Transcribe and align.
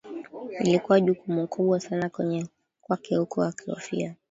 Ilikuwa 0.61 1.01
jukumu 1.01 1.47
kubwa 1.47 1.79
sana 1.79 2.09
kwake 2.87 3.15
huku 3.15 3.43
akihofia 3.43 4.15